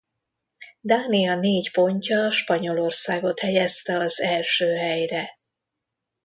Dánia 0.81 1.35
négy 1.35 1.71
pontja 1.71 2.31
Spanyolországot 2.31 3.39
helyezte 3.39 3.97
az 3.97 4.21
első 4.21 4.75
helyre. 4.75 5.29